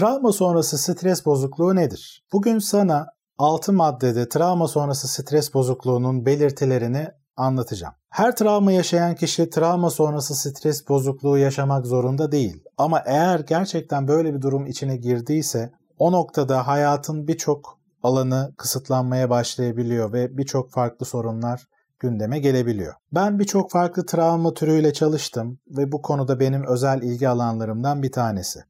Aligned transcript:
Travma 0.00 0.32
sonrası 0.32 0.78
stres 0.78 1.26
bozukluğu 1.26 1.76
nedir? 1.76 2.24
Bugün 2.32 2.58
sana 2.58 3.06
6 3.38 3.72
maddede 3.72 4.28
travma 4.28 4.68
sonrası 4.68 5.08
stres 5.08 5.54
bozukluğunun 5.54 6.26
belirtilerini 6.26 7.08
anlatacağım. 7.36 7.94
Her 8.10 8.36
travma 8.36 8.72
yaşayan 8.72 9.14
kişi 9.14 9.50
travma 9.50 9.90
sonrası 9.90 10.34
stres 10.34 10.88
bozukluğu 10.88 11.38
yaşamak 11.38 11.86
zorunda 11.86 12.32
değil. 12.32 12.64
Ama 12.78 13.02
eğer 13.06 13.40
gerçekten 13.40 14.08
böyle 14.08 14.34
bir 14.34 14.42
durum 14.42 14.66
içine 14.66 14.96
girdiyse 14.96 15.72
o 15.98 16.12
noktada 16.12 16.66
hayatın 16.66 17.26
birçok 17.28 17.78
alanı 18.02 18.54
kısıtlanmaya 18.56 19.30
başlayabiliyor 19.30 20.12
ve 20.12 20.38
birçok 20.38 20.70
farklı 20.70 21.06
sorunlar 21.06 21.66
gündeme 21.98 22.38
gelebiliyor. 22.38 22.94
Ben 23.12 23.38
birçok 23.38 23.70
farklı 23.70 24.06
travma 24.06 24.54
türüyle 24.54 24.92
çalıştım 24.92 25.58
ve 25.78 25.92
bu 25.92 26.02
konuda 26.02 26.40
benim 26.40 26.66
özel 26.66 27.02
ilgi 27.02 27.28
alanlarımdan 27.28 28.02
bir 28.02 28.12
tanesi. 28.12 28.60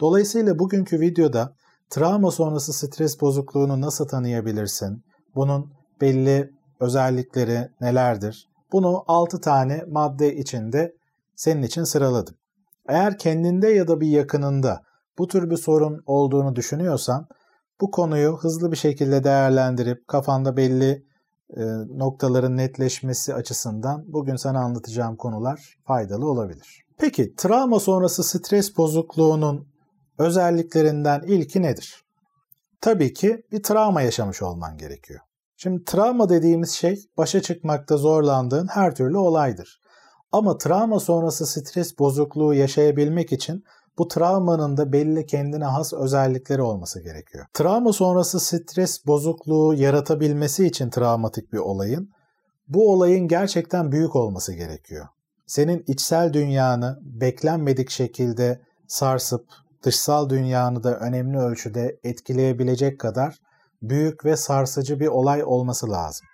Dolayısıyla 0.00 0.58
bugünkü 0.58 1.00
videoda 1.00 1.54
travma 1.90 2.30
sonrası 2.30 2.72
stres 2.72 3.20
bozukluğunu 3.20 3.80
nasıl 3.80 4.08
tanıyabilirsin? 4.08 5.04
Bunun 5.34 5.72
belli 6.00 6.50
özellikleri 6.80 7.68
nelerdir? 7.80 8.48
Bunu 8.72 9.04
6 9.06 9.40
tane 9.40 9.84
madde 9.88 10.36
içinde 10.36 10.94
senin 11.36 11.62
için 11.62 11.84
sıraladım. 11.84 12.34
Eğer 12.88 13.18
kendinde 13.18 13.68
ya 13.68 13.88
da 13.88 14.00
bir 14.00 14.08
yakınında 14.08 14.82
bu 15.18 15.28
tür 15.28 15.50
bir 15.50 15.56
sorun 15.56 16.02
olduğunu 16.06 16.56
düşünüyorsan 16.56 17.26
bu 17.80 17.90
konuyu 17.90 18.36
hızlı 18.36 18.72
bir 18.72 18.76
şekilde 18.76 19.24
değerlendirip 19.24 20.08
kafanda 20.08 20.56
belli 20.56 21.04
e, 21.56 21.62
noktaların 21.88 22.56
netleşmesi 22.56 23.34
açısından 23.34 24.04
bugün 24.06 24.36
sana 24.36 24.60
anlatacağım 24.60 25.16
konular 25.16 25.78
faydalı 25.84 26.30
olabilir. 26.30 26.84
Peki 26.98 27.34
travma 27.36 27.80
sonrası 27.80 28.24
stres 28.24 28.76
bozukluğunun 28.76 29.73
özelliklerinden 30.18 31.22
ilki 31.26 31.62
nedir? 31.62 32.04
Tabii 32.80 33.12
ki 33.12 33.42
bir 33.52 33.62
travma 33.62 34.02
yaşamış 34.02 34.42
olman 34.42 34.76
gerekiyor. 34.76 35.20
Şimdi 35.56 35.84
travma 35.84 36.28
dediğimiz 36.28 36.70
şey 36.70 37.04
başa 37.16 37.42
çıkmakta 37.42 37.96
zorlandığın 37.96 38.66
her 38.66 38.94
türlü 38.94 39.16
olaydır. 39.16 39.80
Ama 40.32 40.58
travma 40.58 41.00
sonrası 41.00 41.46
stres 41.46 41.98
bozukluğu 41.98 42.54
yaşayabilmek 42.54 43.32
için 43.32 43.64
bu 43.98 44.08
travmanın 44.08 44.76
da 44.76 44.92
belli 44.92 45.26
kendine 45.26 45.64
has 45.64 45.92
özellikleri 45.92 46.62
olması 46.62 47.02
gerekiyor. 47.02 47.46
Travma 47.54 47.92
sonrası 47.92 48.40
stres 48.40 49.06
bozukluğu 49.06 49.74
yaratabilmesi 49.74 50.66
için 50.66 50.90
travmatik 50.90 51.52
bir 51.52 51.58
olayın 51.58 52.10
bu 52.68 52.92
olayın 52.92 53.28
gerçekten 53.28 53.92
büyük 53.92 54.16
olması 54.16 54.54
gerekiyor. 54.54 55.06
Senin 55.46 55.84
içsel 55.86 56.32
dünyanı 56.32 56.98
beklenmedik 57.02 57.90
şekilde 57.90 58.60
sarsıp 58.86 59.46
dışsal 59.84 60.30
dünyanı 60.30 60.82
da 60.82 60.98
önemli 60.98 61.38
ölçüde 61.38 62.00
etkileyebilecek 62.04 63.00
kadar 63.00 63.38
büyük 63.82 64.24
ve 64.24 64.36
sarsıcı 64.36 65.00
bir 65.00 65.06
olay 65.06 65.44
olması 65.44 65.90
lazım. 65.90 66.26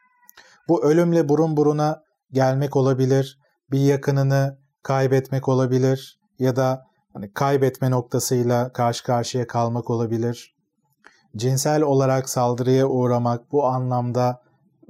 Bu 0.69 0.85
ölümle 0.85 1.29
burun 1.29 1.57
buruna 1.57 2.03
gelmek 2.33 2.77
olabilir, 2.77 3.39
bir 3.71 3.81
yakınını 3.81 4.59
kaybetmek 4.83 5.49
olabilir 5.49 6.21
ya 6.39 6.57
da 6.57 6.87
hani 7.13 7.33
kaybetme 7.33 7.91
noktasıyla 7.91 8.73
karşı 8.73 9.05
karşıya 9.05 9.47
kalmak 9.47 9.91
olabilir. 9.91 10.57
Cinsel 11.37 11.83
olarak 11.83 12.29
saldırıya 12.29 12.87
uğramak, 12.87 13.53
bu 13.53 13.67
anlamda 13.67 14.43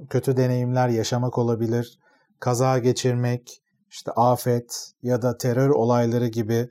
kötü 0.09 0.37
deneyimler 0.37 0.89
yaşamak 0.89 1.37
olabilir. 1.37 1.99
Kaza 2.39 2.77
geçirmek, 2.77 3.61
işte 3.89 4.11
afet 4.11 4.91
ya 5.03 5.21
da 5.21 5.37
terör 5.37 5.69
olayları 5.69 6.27
gibi 6.27 6.69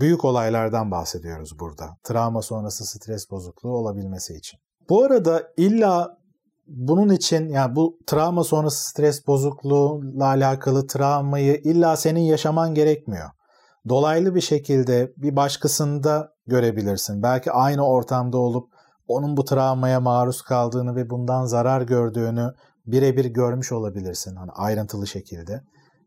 büyük 0.00 0.24
olaylardan 0.24 0.90
bahsediyoruz 0.90 1.58
burada. 1.58 1.96
Travma 2.04 2.42
sonrası 2.42 2.84
stres 2.84 3.30
bozukluğu 3.30 3.76
olabilmesi 3.76 4.34
için. 4.34 4.60
Bu 4.88 5.04
arada 5.04 5.42
illa 5.56 6.18
bunun 6.66 7.08
için 7.08 7.48
yani 7.48 7.76
bu 7.76 7.98
travma 8.06 8.44
sonrası 8.44 8.88
stres 8.88 9.26
bozukluğuyla 9.26 10.26
alakalı 10.26 10.86
travmayı 10.86 11.54
illa 11.54 11.96
senin 11.96 12.20
yaşaman 12.20 12.74
gerekmiyor. 12.74 13.30
Dolaylı 13.88 14.34
bir 14.34 14.40
şekilde 14.40 15.12
bir 15.16 15.36
başkasında 15.36 16.32
görebilirsin. 16.46 17.22
Belki 17.22 17.52
aynı 17.52 17.86
ortamda 17.86 18.38
olup 18.38 18.72
onun 19.08 19.36
bu 19.36 19.44
travmaya 19.44 20.00
maruz 20.00 20.42
kaldığını 20.42 20.96
ve 20.96 21.10
bundan 21.10 21.44
zarar 21.44 21.82
gördüğünü 21.82 22.54
birebir 22.86 23.24
görmüş 23.24 23.72
olabilirsin. 23.72 24.36
Hani 24.36 24.50
ayrıntılı 24.50 25.06
şekilde 25.06 25.62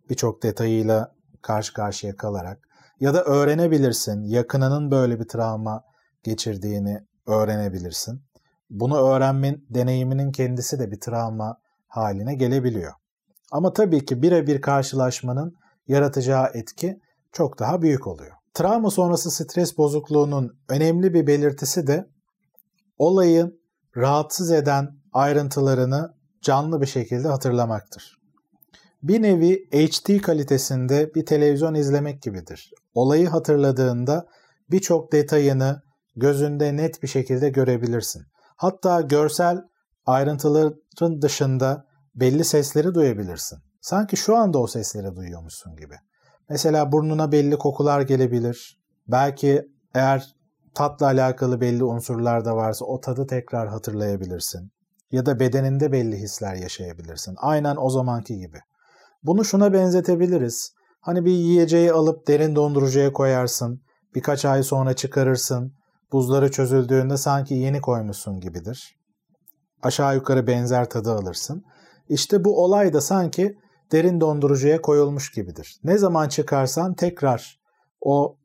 birçok 0.09 0.43
detayıyla 0.43 1.11
karşı 1.41 1.73
karşıya 1.73 2.15
kalarak 2.15 2.59
ya 2.99 3.13
da 3.13 3.23
öğrenebilirsin. 3.23 4.23
Yakınının 4.23 4.91
böyle 4.91 5.19
bir 5.19 5.27
travma 5.27 5.83
geçirdiğini 6.23 7.05
öğrenebilirsin. 7.27 8.21
Bunu 8.69 8.97
öğrenmenin 8.97 9.65
deneyiminin 9.69 10.31
kendisi 10.31 10.79
de 10.79 10.91
bir 10.91 10.99
travma 10.99 11.57
haline 11.87 12.35
gelebiliyor. 12.35 12.93
Ama 13.51 13.73
tabii 13.73 14.05
ki 14.05 14.21
birebir 14.21 14.61
karşılaşmanın 14.61 15.55
yaratacağı 15.87 16.47
etki 16.53 16.99
çok 17.31 17.59
daha 17.59 17.81
büyük 17.81 18.07
oluyor. 18.07 18.31
Travma 18.53 18.91
sonrası 18.91 19.31
stres 19.31 19.77
bozukluğunun 19.77 20.57
önemli 20.69 21.13
bir 21.13 21.27
belirtisi 21.27 21.87
de 21.87 22.09
olayın 22.97 23.59
rahatsız 23.97 24.51
eden 24.51 24.95
ayrıntılarını 25.13 26.13
canlı 26.41 26.81
bir 26.81 26.85
şekilde 26.85 27.27
hatırlamaktır. 27.27 28.24
Bir 29.07 29.21
nevi 29.21 29.69
HD 29.71 30.21
kalitesinde 30.21 31.15
bir 31.15 31.25
televizyon 31.25 31.73
izlemek 31.73 32.21
gibidir. 32.21 32.71
Olayı 32.93 33.27
hatırladığında 33.27 34.27
birçok 34.71 35.11
detayını 35.11 35.81
gözünde 36.15 36.77
net 36.77 37.03
bir 37.03 37.07
şekilde 37.07 37.49
görebilirsin. 37.49 38.23
Hatta 38.55 39.01
görsel 39.01 39.61
ayrıntıların 40.05 41.21
dışında 41.21 41.85
belli 42.15 42.43
sesleri 42.43 42.93
duyabilirsin. 42.93 43.59
Sanki 43.81 44.17
şu 44.17 44.35
anda 44.35 44.59
o 44.59 44.67
sesleri 44.67 45.15
duyuyormuşsun 45.15 45.75
gibi. 45.75 45.95
Mesela 46.49 46.91
burnuna 46.91 47.31
belli 47.31 47.57
kokular 47.57 48.01
gelebilir. 48.01 48.79
Belki 49.07 49.67
eğer 49.93 50.35
tatla 50.73 51.05
alakalı 51.05 51.61
belli 51.61 51.83
unsurlar 51.83 52.45
da 52.45 52.55
varsa 52.55 52.85
o 52.85 53.01
tadı 53.01 53.27
tekrar 53.27 53.67
hatırlayabilirsin. 53.67 54.71
Ya 55.11 55.25
da 55.25 55.39
bedeninde 55.39 55.91
belli 55.91 56.17
hisler 56.17 56.55
yaşayabilirsin. 56.55 57.35
Aynen 57.37 57.75
o 57.79 57.89
zamanki 57.89 58.37
gibi. 58.37 58.57
Bunu 59.25 59.45
şuna 59.45 59.73
benzetebiliriz. 59.73 60.73
Hani 61.01 61.25
bir 61.25 61.31
yiyeceği 61.31 61.91
alıp 61.91 62.27
derin 62.27 62.55
dondurucuya 62.55 63.13
koyarsın. 63.13 63.81
Birkaç 64.15 64.45
ay 64.45 64.63
sonra 64.63 64.93
çıkarırsın. 64.93 65.73
Buzları 66.11 66.51
çözüldüğünde 66.51 67.17
sanki 67.17 67.53
yeni 67.53 67.81
koymuşsun 67.81 68.39
gibidir. 68.39 68.95
Aşağı 69.83 70.15
yukarı 70.15 70.47
benzer 70.47 70.89
tadı 70.89 71.11
alırsın. 71.11 71.65
İşte 72.09 72.43
bu 72.43 72.63
olay 72.63 72.93
da 72.93 73.01
sanki 73.01 73.57
derin 73.91 74.21
dondurucuya 74.21 74.81
koyulmuş 74.81 75.31
gibidir. 75.31 75.79
Ne 75.83 75.97
zaman 75.97 76.29
çıkarsan 76.29 76.93
tekrar 76.93 77.59
o 78.01 78.37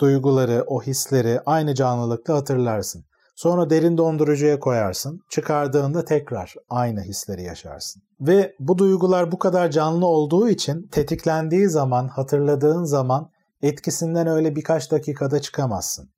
duyguları, 0.00 0.64
o 0.66 0.82
hisleri 0.82 1.40
aynı 1.46 1.74
canlılıkta 1.74 2.34
hatırlarsın. 2.34 3.04
Sonra 3.36 3.70
derin 3.70 3.98
dondurucuya 3.98 4.60
koyarsın. 4.60 5.20
Çıkardığında 5.28 6.04
tekrar 6.04 6.54
aynı 6.70 7.00
hisleri 7.00 7.42
yaşarsın. 7.42 8.02
Ve 8.20 8.56
bu 8.60 8.78
duygular 8.78 9.32
bu 9.32 9.38
kadar 9.38 9.70
canlı 9.70 10.06
olduğu 10.06 10.48
için 10.48 10.88
tetiklendiği 10.92 11.68
zaman, 11.68 12.08
hatırladığın 12.08 12.84
zaman 12.84 13.30
etkisinden 13.62 14.26
öyle 14.26 14.56
birkaç 14.56 14.90
dakikada 14.90 15.40
çıkamazsın. 15.40 16.08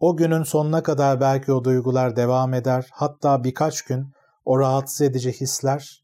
O 0.00 0.16
günün 0.16 0.42
sonuna 0.42 0.82
kadar 0.82 1.20
belki 1.20 1.52
o 1.52 1.64
duygular 1.64 2.16
devam 2.16 2.54
eder. 2.54 2.88
Hatta 2.92 3.44
birkaç 3.44 3.82
gün 3.82 4.06
o 4.44 4.58
rahatsız 4.58 5.00
edici 5.00 5.32
hisler 5.32 6.02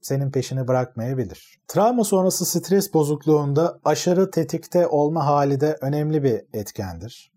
senin 0.00 0.30
peşini 0.30 0.68
bırakmayabilir. 0.68 1.58
Travma 1.68 2.04
sonrası 2.04 2.44
stres 2.44 2.94
bozukluğunda 2.94 3.78
aşırı 3.84 4.30
tetikte 4.30 4.86
olma 4.86 5.26
hali 5.26 5.60
de 5.60 5.78
önemli 5.80 6.22
bir 6.22 6.42
etkendir. 6.52 7.35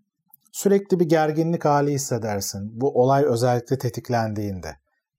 Sürekli 0.51 0.99
bir 0.99 1.05
gerginlik 1.05 1.65
hali 1.65 1.91
hissedersin 1.91 2.81
bu 2.81 3.01
olay 3.01 3.25
özellikle 3.25 3.77
tetiklendiğinde. 3.77 4.75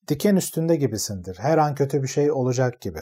Diken 0.08 0.36
üstünde 0.36 0.76
gibisindir. 0.76 1.36
Her 1.38 1.58
an 1.58 1.74
kötü 1.74 2.02
bir 2.02 2.08
şey 2.08 2.32
olacak 2.32 2.80
gibi. 2.80 3.00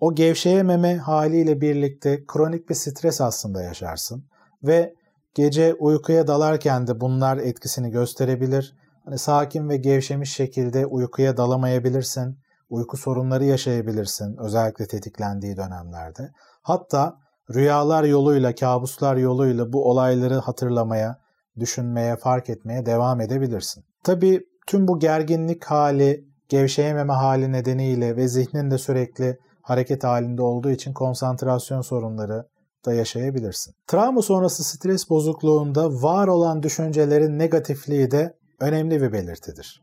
O 0.00 0.14
gevşeyememe 0.14 0.96
haliyle 0.96 1.60
birlikte 1.60 2.26
kronik 2.26 2.68
bir 2.68 2.74
stres 2.74 3.20
aslında 3.20 3.62
yaşarsın 3.62 4.28
ve 4.62 4.94
gece 5.34 5.74
uykuya 5.74 6.26
dalarken 6.26 6.86
de 6.86 7.00
bunlar 7.00 7.36
etkisini 7.36 7.90
gösterebilir. 7.90 8.76
Hani 9.04 9.18
sakin 9.18 9.68
ve 9.68 9.76
gevşemiş 9.76 10.32
şekilde 10.32 10.86
uykuya 10.86 11.36
dalamayabilirsin 11.36 12.38
uyku 12.70 12.96
sorunları 12.96 13.44
yaşayabilirsin 13.44 14.36
özellikle 14.36 14.86
tetiklendiği 14.86 15.56
dönemlerde. 15.56 16.32
Hatta 16.62 17.18
rüyalar 17.54 18.04
yoluyla, 18.04 18.54
kabuslar 18.54 19.16
yoluyla 19.16 19.72
bu 19.72 19.90
olayları 19.90 20.34
hatırlamaya, 20.34 21.18
düşünmeye, 21.58 22.16
fark 22.16 22.50
etmeye 22.50 22.86
devam 22.86 23.20
edebilirsin. 23.20 23.84
Tabii 24.04 24.46
tüm 24.66 24.88
bu 24.88 24.98
gerginlik 24.98 25.64
hali, 25.64 26.24
gevşeyememe 26.48 27.12
hali 27.12 27.52
nedeniyle 27.52 28.16
ve 28.16 28.28
zihnin 28.28 28.70
de 28.70 28.78
sürekli 28.78 29.38
hareket 29.62 30.04
halinde 30.04 30.42
olduğu 30.42 30.70
için 30.70 30.92
konsantrasyon 30.92 31.80
sorunları, 31.80 32.46
da 32.86 32.94
yaşayabilirsin. 32.94 33.74
Travma 33.86 34.22
sonrası 34.22 34.64
stres 34.64 35.10
bozukluğunda 35.10 36.02
var 36.02 36.28
olan 36.28 36.62
düşüncelerin 36.62 37.38
negatifliği 37.38 38.10
de 38.10 38.34
önemli 38.60 39.02
bir 39.02 39.12
belirtidir. 39.12 39.82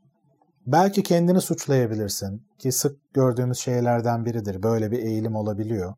Belki 0.68 1.04
kendini 1.04 1.42
suçlayabilirsin 1.42 2.42
ki 2.60 2.72
sık 2.72 3.14
gördüğümüz 3.14 3.58
şeylerden 3.58 4.26
biridir. 4.26 4.64
Böyle 4.64 4.92
bir 4.92 5.00
eğilim 5.00 5.36
olabiliyor. 5.36 5.94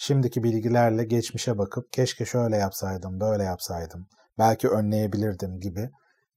Şimdiki 0.00 0.42
bilgilerle 0.42 1.04
geçmişe 1.04 1.58
bakıp 1.58 1.92
keşke 1.92 2.24
şöyle 2.24 2.56
yapsaydım, 2.56 3.20
böyle 3.20 3.42
yapsaydım, 3.42 4.06
belki 4.38 4.68
önleyebilirdim 4.68 5.60
gibi 5.60 5.90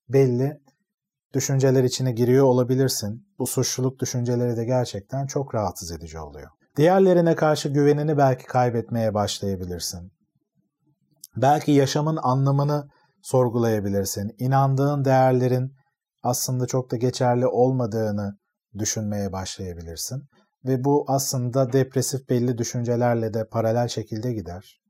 belli 0.09 0.61
düşünceler 1.33 1.83
içine 1.83 2.11
giriyor 2.11 2.45
olabilirsin. 2.45 3.27
Bu 3.39 3.47
suçluluk 3.47 3.99
düşünceleri 3.99 4.57
de 4.57 4.65
gerçekten 4.65 5.27
çok 5.27 5.55
rahatsız 5.55 5.91
edici 5.91 6.19
oluyor. 6.19 6.49
Diğerlerine 6.77 7.35
karşı 7.35 7.69
güvenini 7.69 8.17
belki 8.17 8.45
kaybetmeye 8.45 9.13
başlayabilirsin. 9.13 10.11
Belki 11.37 11.71
yaşamın 11.71 12.19
anlamını 12.21 12.87
sorgulayabilirsin. 13.21 14.35
İnandığın 14.39 15.05
değerlerin 15.05 15.71
aslında 16.23 16.65
çok 16.65 16.91
da 16.91 16.95
geçerli 16.95 17.47
olmadığını 17.47 18.37
düşünmeye 18.77 19.31
başlayabilirsin. 19.31 20.23
Ve 20.65 20.83
bu 20.83 21.05
aslında 21.07 21.73
depresif 21.73 22.29
belli 22.29 22.57
düşüncelerle 22.57 23.33
de 23.33 23.45
paralel 23.45 23.87
şekilde 23.87 24.33
gider. 24.33 24.81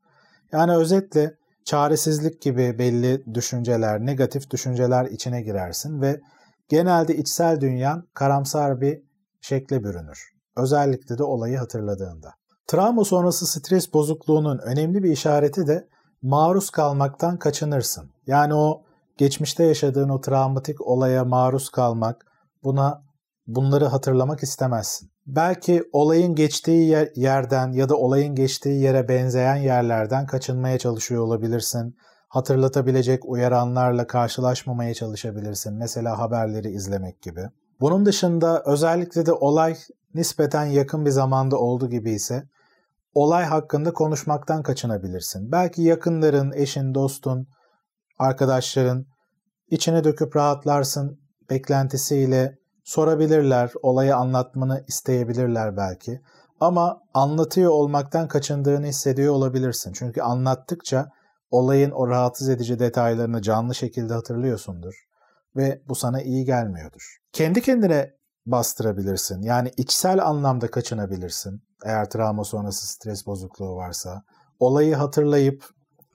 Yani 0.52 0.76
özetle 0.76 1.38
çaresizlik 1.66 2.42
gibi 2.42 2.80
belli 2.80 3.34
düşünceler, 3.34 4.06
negatif 4.06 4.50
düşünceler 4.50 5.06
içine 5.06 5.42
girersin 5.42 6.02
ve 6.02 6.22
genelde 6.70 7.18
içsel 7.18 7.62
dünyan 7.62 8.08
karamsar 8.14 8.82
bir 8.82 9.02
şekle 9.42 9.84
bürünür. 9.84 10.32
Özellikle 10.58 11.18
de 11.18 11.24
olayı 11.24 11.58
hatırladığında. 11.58 12.34
Travma 12.68 13.04
sonrası 13.04 13.48
stres 13.48 13.94
bozukluğunun 13.94 14.58
önemli 14.58 15.04
bir 15.04 15.12
işareti 15.12 15.68
de 15.68 15.88
maruz 16.22 16.70
kalmaktan 16.70 17.38
kaçınırsın. 17.38 18.12
Yani 18.28 18.54
o 18.54 18.84
geçmişte 19.18 19.64
yaşadığın 19.64 20.10
o 20.10 20.22
travmatik 20.22 20.82
olaya 20.82 21.26
maruz 21.26 21.70
kalmak, 21.70 22.26
buna 22.64 23.04
bunları 23.48 23.86
hatırlamak 23.86 24.44
istemezsin. 24.44 25.12
Belki 25.36 25.84
olayın 25.92 26.36
geçtiği 26.36 26.88
yer, 26.88 27.10
yerden 27.16 27.72
ya 27.72 27.90
da 27.90 27.98
olayın 27.98 28.36
geçtiği 28.36 28.82
yere 28.82 29.08
benzeyen 29.08 29.56
yerlerden 29.56 30.26
kaçınmaya 30.26 30.80
çalışıyor 30.80 31.24
olabilirsin. 31.24 31.96
Hatırlatabilecek 32.28 33.26
uyaranlarla 33.26 34.08
karşılaşmamaya 34.08 34.94
çalışabilirsin. 34.94 35.74
Mesela 35.74 36.20
haberleri 36.20 36.70
izlemek 36.70 37.22
gibi. 37.22 37.50
Bunun 37.82 38.06
dışında 38.06 38.64
özellikle 38.66 39.26
de 39.26 39.34
olay 39.34 39.78
nispeten 40.14 40.66
yakın 40.66 41.06
bir 41.06 41.12
zamanda 41.12 41.58
oldu 41.58 41.90
gibi 41.90 42.12
ise 42.12 42.44
olay 43.14 43.46
hakkında 43.46 43.94
konuşmaktan 43.94 44.64
kaçınabilirsin. 44.64 45.52
Belki 45.52 45.82
yakınların, 45.82 46.52
eşin, 46.52 46.94
dostun, 46.96 47.48
arkadaşların 48.20 49.06
içine 49.70 50.04
döküp 50.04 50.36
rahatlarsın 50.36 51.20
beklentisiyle 51.50 52.61
sorabilirler, 52.84 53.72
olayı 53.82 54.16
anlatmanı 54.16 54.84
isteyebilirler 54.88 55.78
belki. 55.78 56.22
Ama 56.60 57.02
anlatıyor 57.14 57.72
olmaktan 57.72 58.28
kaçındığını 58.28 58.86
hissediyor 58.86 59.34
olabilirsin. 59.34 59.94
Çünkü 59.94 60.22
anlattıkça 60.22 61.10
olayın 61.52 61.92
o 61.92 62.08
rahatsız 62.08 62.50
edici 62.50 62.80
detaylarını 62.80 63.42
canlı 63.42 63.76
şekilde 63.76 64.14
hatırlıyorsundur 64.14 64.94
ve 65.56 65.82
bu 65.88 65.96
sana 65.96 66.22
iyi 66.22 66.46
gelmiyordur. 66.46 67.18
Kendi 67.34 67.62
kendine 67.62 68.14
bastırabilirsin. 68.46 69.42
Yani 69.42 69.72
içsel 69.78 70.26
anlamda 70.26 70.72
kaçınabilirsin. 70.72 71.64
Eğer 71.86 72.10
travma 72.10 72.44
sonrası 72.44 72.88
stres 72.88 73.26
bozukluğu 73.26 73.76
varsa. 73.76 74.24
Olayı 74.60 74.96
hatırlayıp 74.96 75.66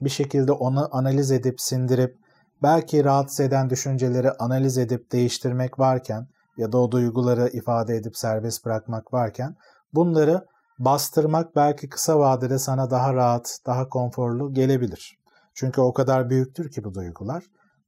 bir 0.00 0.10
şekilde 0.10 0.52
onu 0.52 0.88
analiz 0.92 1.30
edip 1.30 1.60
sindirip 1.60 2.18
belki 2.62 3.04
rahatsız 3.04 3.40
eden 3.40 3.70
düşünceleri 3.70 4.32
analiz 4.32 4.78
edip 4.78 5.12
değiştirmek 5.12 5.78
varken 5.78 6.28
ya 6.56 6.72
da 6.72 6.78
o 6.78 6.90
duyguları 6.90 7.48
ifade 7.48 7.96
edip 7.96 8.16
serbest 8.16 8.64
bırakmak 8.64 9.12
varken 9.12 9.56
bunları 9.94 10.46
bastırmak 10.78 11.56
belki 11.56 11.88
kısa 11.88 12.18
vadede 12.18 12.58
sana 12.58 12.90
daha 12.90 13.14
rahat, 13.14 13.58
daha 13.66 13.88
konforlu 13.88 14.52
gelebilir. 14.54 15.18
Çünkü 15.54 15.80
o 15.80 15.92
kadar 15.92 16.30
büyüktür 16.30 16.70
ki 16.70 16.84
bu 16.84 16.94
duygular. 16.94 17.44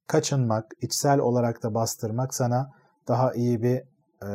Kaçınmak, 0.06 0.64
içsel 0.80 1.18
olarak 1.18 1.62
da 1.62 1.74
bastırmak 1.74 2.34
sana 2.34 2.70
daha 3.08 3.34
iyi 3.34 3.62
bir 3.62 3.82
e, 4.22 4.28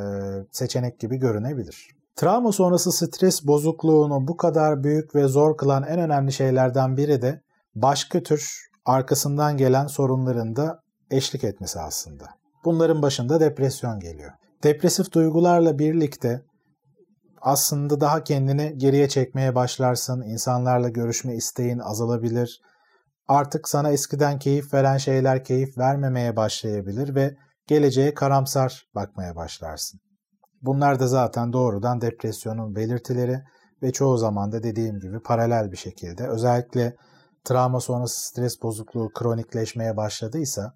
seçenek 0.52 1.00
gibi 1.00 1.18
görünebilir. 1.18 1.88
Travma 2.16 2.52
sonrası 2.52 2.92
stres 2.92 3.48
bozukluğunu 3.48 4.28
bu 4.28 4.38
kadar 4.38 4.84
büyük 4.84 5.16
ve 5.16 5.28
zor 5.28 5.58
kılan 5.58 5.84
en 5.84 6.00
önemli 6.00 6.32
şeylerden 6.32 6.98
biri 6.98 7.22
de 7.22 7.42
başka 7.76 8.24
tür 8.24 8.70
arkasından 8.86 9.58
gelen 9.58 9.88
sorunların 9.88 10.56
da 10.56 10.80
eşlik 11.12 11.44
etmesi 11.44 11.80
aslında. 11.80 12.43
Bunların 12.66 13.02
başında 13.02 13.40
depresyon 13.40 14.00
geliyor. 14.00 14.32
Depresif 14.64 15.12
duygularla 15.12 15.80
birlikte 15.80 16.42
aslında 17.42 18.02
daha 18.02 18.24
kendini 18.24 18.78
geriye 18.78 19.10
çekmeye 19.10 19.56
başlarsın. 19.56 20.22
İnsanlarla 20.22 20.90
görüşme 20.90 21.36
isteğin 21.36 21.80
azalabilir. 21.80 22.62
Artık 23.28 23.70
sana 23.70 23.92
eskiden 23.92 24.40
keyif 24.40 24.74
veren 24.74 24.98
şeyler 24.98 25.44
keyif 25.44 25.78
vermemeye 25.78 26.36
başlayabilir 26.36 27.16
ve 27.16 27.36
geleceğe 27.68 28.14
karamsar 28.14 28.88
bakmaya 28.96 29.36
başlarsın. 29.36 30.00
Bunlar 30.62 31.00
da 31.00 31.08
zaten 31.08 31.54
doğrudan 31.54 32.02
depresyonun 32.02 32.76
belirtileri 32.76 33.44
ve 33.84 33.92
çoğu 33.92 34.18
zaman 34.18 34.52
da 34.52 34.64
dediğim 34.64 35.00
gibi 35.00 35.20
paralel 35.20 35.72
bir 35.72 35.78
şekilde 35.78 36.28
özellikle 36.28 36.96
travma 37.44 37.80
sonrası 37.80 38.28
stres 38.28 38.62
bozukluğu 38.62 39.10
kronikleşmeye 39.14 39.98
başladıysa 39.98 40.74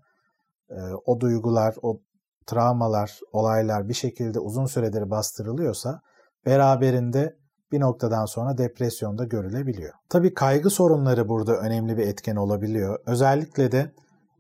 o 1.06 1.20
duygular, 1.20 1.76
o 1.82 2.02
travmalar, 2.46 3.20
olaylar 3.32 3.90
bir 3.90 3.94
şekilde 3.94 4.40
uzun 4.40 4.66
süredir 4.66 5.10
bastırılıyorsa 5.10 6.02
beraberinde 6.46 7.38
bir 7.72 7.80
noktadan 7.80 8.26
sonra 8.26 8.58
depresyonda 8.58 9.24
görülebiliyor. 9.24 9.94
Tabii 10.10 10.34
kaygı 10.34 10.70
sorunları 10.70 11.30
burada 11.30 11.58
önemli 11.58 11.98
bir 11.98 12.08
etken 12.08 12.36
olabiliyor. 12.36 13.00
Özellikle 13.06 13.72
de 13.72 13.92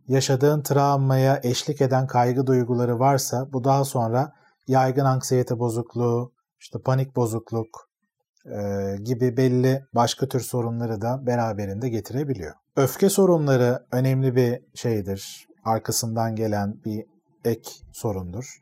yaşadığın 0.07 0.61
travmaya 0.61 1.39
eşlik 1.43 1.81
eden 1.81 2.07
kaygı 2.07 2.47
duyguları 2.47 2.99
varsa 2.99 3.47
bu 3.53 3.63
daha 3.63 3.85
sonra 3.85 4.33
yaygın 4.67 5.05
anksiyete 5.05 5.59
bozukluğu, 5.59 6.31
işte 6.59 6.79
panik 6.85 7.15
bozukluk 7.15 7.89
e, 8.45 8.95
gibi 9.03 9.37
belli 9.37 9.85
başka 9.95 10.27
tür 10.27 10.39
sorunları 10.39 11.01
da 11.01 11.27
beraberinde 11.27 11.89
getirebiliyor. 11.89 12.53
Öfke 12.75 13.09
sorunları 13.09 13.85
önemli 13.91 14.35
bir 14.35 14.61
şeydir. 14.75 15.47
Arkasından 15.67 16.35
gelen 16.35 16.83
bir 16.85 17.05
ek 17.45 17.71
sorundur. 17.91 18.59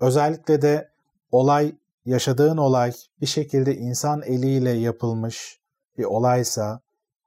Özellikle 0.00 0.62
de 0.62 0.88
olay, 1.30 1.74
yaşadığın 2.04 2.56
olay 2.56 2.92
bir 3.20 3.26
şekilde 3.26 3.76
insan 3.76 4.22
eliyle 4.22 4.70
yapılmış 4.70 5.60
bir 5.98 6.04
olaysa 6.04 6.80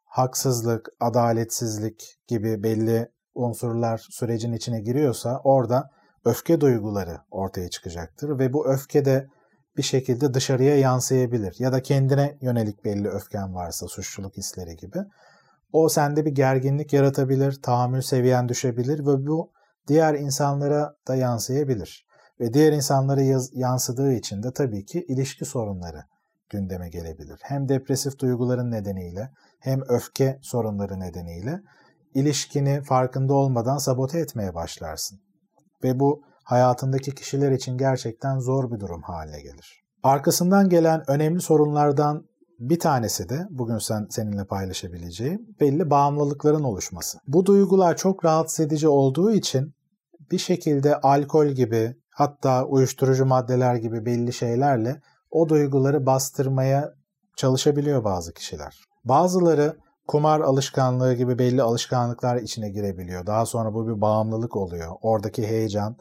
haksızlık, 0.05 0.89
adaletsizlik 0.99 2.17
gibi 2.27 2.63
belli 2.63 3.09
unsurlar 3.35 4.07
sürecin 4.09 4.53
içine 4.53 4.81
giriyorsa 4.81 5.41
orada 5.43 5.89
öfke 6.25 6.61
duyguları 6.61 7.17
ortaya 7.31 7.69
çıkacaktır 7.69 8.39
ve 8.39 8.53
bu 8.53 8.67
öfke 8.67 9.05
de 9.05 9.27
bir 9.77 9.83
şekilde 9.83 10.33
dışarıya 10.33 10.77
yansıyabilir 10.77 11.55
ya 11.59 11.71
da 11.71 11.81
kendine 11.81 12.37
yönelik 12.41 12.85
belli 12.85 13.07
öfken 13.07 13.55
varsa 13.55 13.87
suçluluk 13.87 14.37
hisleri 14.37 14.75
gibi. 14.77 14.97
O 15.71 15.89
sende 15.89 16.25
bir 16.25 16.31
gerginlik 16.31 16.93
yaratabilir, 16.93 17.61
tahammül 17.61 18.01
seviyen 18.01 18.49
düşebilir 18.49 18.99
ve 18.99 19.27
bu 19.27 19.51
diğer 19.87 20.13
insanlara 20.13 20.95
da 21.07 21.15
yansıyabilir. 21.15 22.07
Ve 22.39 22.53
diğer 22.53 22.73
insanlara 22.73 23.21
yansıdığı 23.53 24.13
için 24.13 24.43
de 24.43 24.53
tabii 24.53 24.85
ki 24.85 25.05
ilişki 25.07 25.45
sorunları 25.45 26.03
gündeme 26.49 26.89
gelebilir. 26.89 27.39
Hem 27.43 27.69
depresif 27.69 28.19
duyguların 28.19 28.71
nedeniyle 28.71 29.31
hem 29.59 29.81
öfke 29.87 30.39
sorunları 30.41 30.99
nedeniyle 30.99 31.61
ilişkini 32.13 32.81
farkında 32.81 33.33
olmadan 33.33 33.77
sabote 33.77 34.19
etmeye 34.19 34.55
başlarsın. 34.55 35.19
Ve 35.83 35.99
bu 35.99 36.21
hayatındaki 36.43 37.15
kişiler 37.15 37.51
için 37.51 37.77
gerçekten 37.77 38.39
zor 38.39 38.71
bir 38.71 38.79
durum 38.79 39.01
haline 39.01 39.41
gelir. 39.41 39.83
Arkasından 40.03 40.69
gelen 40.69 41.03
önemli 41.07 41.41
sorunlardan 41.41 42.23
bir 42.59 42.79
tanesi 42.79 43.29
de 43.29 43.47
bugün 43.49 43.77
sen 43.77 44.07
seninle 44.09 44.45
paylaşabileceğim 44.45 45.55
belli 45.59 45.89
bağımlılıkların 45.89 46.63
oluşması. 46.63 47.19
Bu 47.27 47.45
duygular 47.45 47.97
çok 47.97 48.25
rahatsız 48.25 48.65
edici 48.65 48.87
olduğu 48.87 49.31
için 49.31 49.73
bir 50.31 50.37
şekilde 50.37 51.01
alkol 51.01 51.47
gibi 51.47 51.95
hatta 52.09 52.65
uyuşturucu 52.65 53.25
maddeler 53.25 53.75
gibi 53.75 54.05
belli 54.05 54.33
şeylerle 54.33 55.01
o 55.31 55.49
duyguları 55.49 56.05
bastırmaya 56.05 56.93
çalışabiliyor 57.35 58.03
bazı 58.03 58.33
kişiler. 58.33 58.83
Bazıları 59.05 59.77
kumar 60.07 60.39
alışkanlığı 60.39 61.13
gibi 61.13 61.39
belli 61.39 61.61
alışkanlıklar 61.61 62.35
içine 62.35 62.69
girebiliyor. 62.69 63.25
Daha 63.25 63.45
sonra 63.45 63.73
bu 63.73 63.87
bir 63.87 64.01
bağımlılık 64.01 64.55
oluyor. 64.55 64.91
Oradaki 65.01 65.47
heyecan 65.47 65.97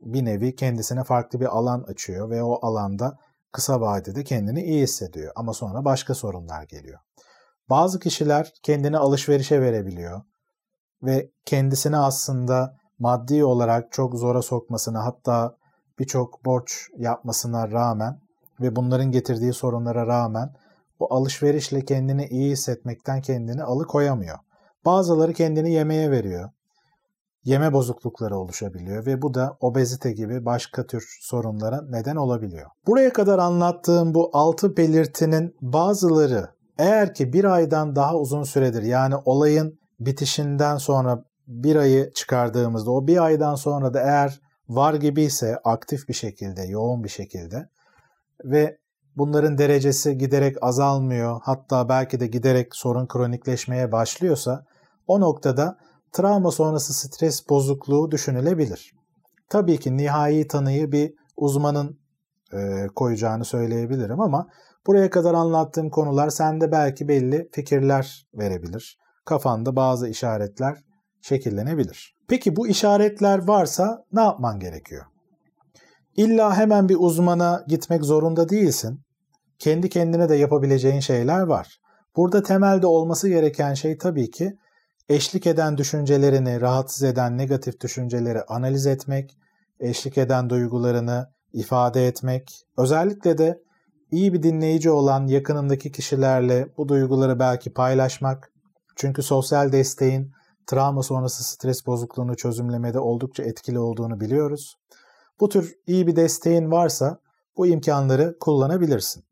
bir 0.00 0.24
nevi 0.24 0.56
kendisine 0.56 1.04
farklı 1.04 1.40
bir 1.40 1.56
alan 1.56 1.82
açıyor 1.82 2.30
ve 2.30 2.42
o 2.42 2.66
alanda 2.66 3.18
kısa 3.56 3.80
vadede 3.80 4.24
kendini 4.24 4.62
iyi 4.62 4.82
hissediyor. 4.82 5.32
Ama 5.36 5.52
sonra 5.52 5.84
başka 5.84 6.14
sorunlar 6.14 6.62
geliyor. 6.62 6.98
Bazı 7.70 7.98
kişiler 7.98 8.52
kendini 8.62 8.98
alışverişe 8.98 9.60
verebiliyor 9.60 10.22
ve 11.02 11.30
kendisini 11.44 11.96
aslında 11.96 12.76
maddi 12.98 13.44
olarak 13.44 13.92
çok 13.92 14.14
zora 14.14 14.42
sokmasına 14.42 15.04
hatta 15.04 15.56
birçok 15.98 16.44
borç 16.44 16.88
yapmasına 16.96 17.70
rağmen 17.70 18.20
ve 18.60 18.76
bunların 18.76 19.10
getirdiği 19.10 19.52
sorunlara 19.52 20.06
rağmen 20.06 20.54
bu 21.00 21.14
alışverişle 21.14 21.84
kendini 21.84 22.26
iyi 22.26 22.50
hissetmekten 22.50 23.20
kendini 23.20 23.62
alıkoyamıyor. 23.62 24.38
Bazıları 24.84 25.32
kendini 25.32 25.72
yemeğe 25.72 26.10
veriyor. 26.10 26.50
Yeme 27.46 27.72
bozuklukları 27.72 28.38
oluşabiliyor 28.38 29.06
ve 29.06 29.22
bu 29.22 29.34
da 29.34 29.56
obezite 29.60 30.12
gibi 30.12 30.44
başka 30.44 30.86
tür 30.86 31.18
sorunlara 31.20 31.82
neden 31.88 32.16
olabiliyor. 32.16 32.70
Buraya 32.86 33.12
kadar 33.12 33.38
anlattığım 33.38 34.14
bu 34.14 34.30
altı 34.32 34.76
belirtinin 34.76 35.56
bazıları 35.60 36.48
eğer 36.78 37.14
ki 37.14 37.32
bir 37.32 37.44
aydan 37.44 37.96
daha 37.96 38.16
uzun 38.16 38.42
süredir 38.42 38.82
yani 38.82 39.14
olayın 39.24 39.78
bitişinden 40.00 40.76
sonra 40.76 41.24
bir 41.46 41.76
ayı 41.76 42.12
çıkardığımızda 42.12 42.90
o 42.90 43.06
bir 43.06 43.24
aydan 43.24 43.54
sonra 43.54 43.94
da 43.94 44.00
eğer 44.00 44.40
var 44.68 44.94
gibi 44.94 45.22
ise 45.22 45.58
aktif 45.64 46.08
bir 46.08 46.14
şekilde, 46.14 46.62
yoğun 46.62 47.04
bir 47.04 47.08
şekilde 47.08 47.68
ve 48.44 48.78
bunların 49.16 49.58
derecesi 49.58 50.18
giderek 50.18 50.56
azalmıyor 50.60 51.40
hatta 51.42 51.88
belki 51.88 52.20
de 52.20 52.26
giderek 52.26 52.76
sorun 52.76 53.06
kronikleşmeye 53.06 53.92
başlıyorsa 53.92 54.64
o 55.06 55.20
noktada 55.20 55.78
travma 56.16 56.50
sonrası 56.50 56.94
stres 56.94 57.48
bozukluğu 57.48 58.10
düşünülebilir. 58.10 58.92
Tabii 59.48 59.78
ki 59.78 59.96
nihai 59.96 60.46
tanıyı 60.46 60.92
bir 60.92 61.14
uzmanın 61.36 61.98
e, 62.52 62.86
koyacağını 62.94 63.44
söyleyebilirim 63.44 64.20
ama 64.20 64.48
buraya 64.86 65.10
kadar 65.10 65.34
anlattığım 65.34 65.90
konular 65.90 66.30
sende 66.30 66.72
belki 66.72 67.08
belli 67.08 67.48
fikirler 67.52 68.26
verebilir. 68.34 68.98
Kafanda 69.24 69.76
bazı 69.76 70.08
işaretler 70.08 70.78
şekillenebilir. 71.22 72.16
Peki 72.28 72.56
bu 72.56 72.68
işaretler 72.68 73.48
varsa 73.48 74.04
ne 74.12 74.20
yapman 74.20 74.58
gerekiyor? 74.58 75.04
İlla 76.16 76.56
hemen 76.56 76.88
bir 76.88 76.96
uzmana 76.98 77.64
gitmek 77.68 78.04
zorunda 78.04 78.48
değilsin. 78.48 79.00
Kendi 79.58 79.88
kendine 79.88 80.28
de 80.28 80.34
yapabileceğin 80.34 81.00
şeyler 81.00 81.40
var. 81.40 81.80
Burada 82.16 82.42
temelde 82.42 82.86
olması 82.86 83.28
gereken 83.28 83.74
şey 83.74 83.98
tabii 83.98 84.30
ki 84.30 84.52
eşlik 85.08 85.46
eden 85.46 85.78
düşüncelerini, 85.78 86.60
rahatsız 86.60 87.02
eden 87.02 87.38
negatif 87.38 87.80
düşünceleri 87.80 88.42
analiz 88.42 88.86
etmek, 88.86 89.38
eşlik 89.80 90.18
eden 90.18 90.50
duygularını 90.50 91.30
ifade 91.52 92.06
etmek, 92.06 92.66
özellikle 92.78 93.38
de 93.38 93.62
iyi 94.10 94.32
bir 94.32 94.42
dinleyici 94.42 94.90
olan 94.90 95.26
yakınındaki 95.26 95.92
kişilerle 95.92 96.68
bu 96.76 96.88
duyguları 96.88 97.38
belki 97.38 97.72
paylaşmak. 97.72 98.52
Çünkü 98.96 99.22
sosyal 99.22 99.72
desteğin 99.72 100.32
travma 100.66 101.02
sonrası 101.02 101.44
stres 101.44 101.86
bozukluğunu 101.86 102.36
çözümlemede 102.36 102.98
oldukça 102.98 103.42
etkili 103.42 103.78
olduğunu 103.78 104.20
biliyoruz. 104.20 104.76
Bu 105.40 105.48
tür 105.48 105.74
iyi 105.86 106.06
bir 106.06 106.16
desteğin 106.16 106.70
varsa 106.70 107.18
bu 107.56 107.66
imkanları 107.66 108.36
kullanabilirsin. 108.40 109.24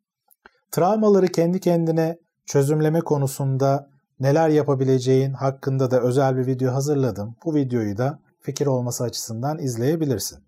Travmaları 0.71 1.27
kendi 1.27 1.61
kendine 1.61 2.19
çözümleme 2.47 3.01
konusunda 3.01 3.94
neler 4.21 4.49
yapabileceğin 4.49 5.33
hakkında 5.33 5.91
da 5.91 6.01
özel 6.01 6.37
bir 6.37 6.47
video 6.47 6.73
hazırladım. 6.73 7.37
Bu 7.45 7.55
videoyu 7.55 7.99
da 7.99 8.19
fikir 8.41 8.67
olması 8.67 9.05
açısından 9.05 9.59
izleyebilirsin. 9.59 10.39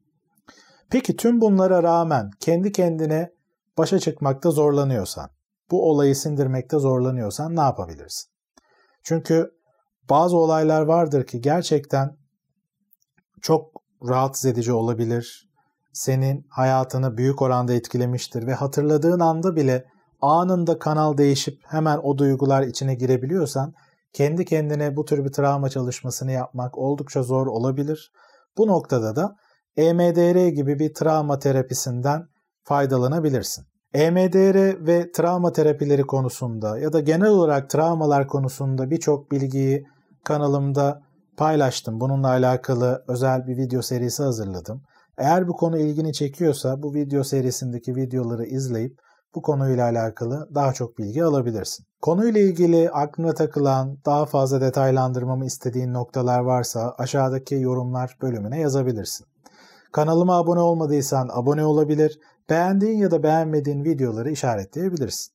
Peki 0.91 1.17
tüm 1.17 1.41
bunlara 1.41 1.83
rağmen 1.83 2.31
kendi 2.41 2.73
kendine 2.73 3.31
başa 3.79 3.99
çıkmakta 3.99 4.51
zorlanıyorsan, 4.51 5.31
bu 5.71 5.91
olayı 5.91 6.17
sindirmekte 6.17 6.79
zorlanıyorsan 6.79 7.57
ne 7.57 7.61
yapabilirsin? 7.61 8.31
Çünkü 9.03 9.51
bazı 10.11 10.37
olaylar 10.37 10.83
vardır 10.83 11.27
ki 11.27 11.41
gerçekten 11.41 12.17
çok 13.43 13.83
rahatsız 14.09 14.45
edici 14.45 14.73
olabilir. 14.73 15.51
Senin 15.93 16.47
hayatını 16.51 17.17
büyük 17.17 17.43
oranda 17.43 17.73
etkilemiştir 17.73 18.47
ve 18.47 18.55
hatırladığın 18.55 19.21
anda 19.21 19.57
bile 19.57 19.85
anında 20.21 20.79
kanal 20.79 21.19
değişip 21.19 21.59
hemen 21.67 21.99
o 21.99 22.19
duygular 22.19 22.63
içine 22.63 22.95
girebiliyorsan 22.95 23.75
kendi 24.13 24.45
kendine 24.45 24.97
bu 24.97 25.05
tür 25.05 25.25
bir 25.25 25.33
travma 25.33 25.69
çalışmasını 25.69 26.33
yapmak 26.33 26.79
oldukça 26.79 27.23
zor 27.23 27.47
olabilir. 27.47 28.13
Bu 28.59 28.67
noktada 28.67 29.17
da 29.17 29.37
EMDR 29.77 30.49
gibi 30.49 30.79
bir 30.79 30.95
travma 30.95 31.39
terapisinden 31.39 32.27
faydalanabilirsin. 32.65 33.65
EMDR 33.95 34.87
ve 34.87 35.13
travma 35.13 35.53
terapileri 35.53 36.03
konusunda 36.03 36.79
ya 36.79 36.93
da 36.93 37.01
genel 37.01 37.29
olarak 37.29 37.71
travmalar 37.71 38.27
konusunda 38.27 38.91
birçok 38.91 39.33
bilgiyi 39.33 39.87
kanalımda 40.25 41.03
paylaştım. 41.37 42.01
Bununla 42.01 42.29
alakalı 42.29 43.05
özel 43.09 43.47
bir 43.47 43.57
video 43.57 43.83
serisi 43.83 44.23
hazırladım. 44.23 44.83
Eğer 45.19 45.49
bu 45.49 45.53
konu 45.53 45.79
ilgini 45.79 46.13
çekiyorsa 46.13 46.83
bu 46.83 46.95
video 46.95 47.25
serisindeki 47.25 47.97
videoları 47.97 48.45
izleyip 48.45 48.99
bu 49.37 49.43
konuyla 49.43 49.85
alakalı 49.85 50.49
daha 50.55 50.73
çok 50.73 50.99
bilgi 50.99 51.25
alabilirsin. 51.25 51.87
Konuyla 52.03 52.41
ilgili 52.41 52.91
aklına 52.91 53.35
takılan, 53.35 53.99
daha 54.07 54.27
fazla 54.27 54.61
detaylandırmamı 54.61 55.47
istediğin 55.47 55.95
noktalar 55.95 56.41
varsa 56.41 56.95
aşağıdaki 56.99 57.55
yorumlar 57.55 58.17
bölümüne 58.23 58.61
yazabilirsin. 58.61 59.27
Kanalıma 59.93 60.37
abone 60.37 60.61
olmadıysan 60.61 61.29
abone 61.33 61.65
olabilir, 61.65 62.19
beğendiğin 62.51 62.99
ya 62.99 63.11
da 63.11 63.23
beğenmediğin 63.23 63.85
videoları 63.85 64.31
işaretleyebilirsin. 64.31 65.33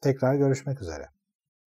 Tekrar 0.00 0.34
görüşmek 0.34 0.82
üzere. 0.82 1.15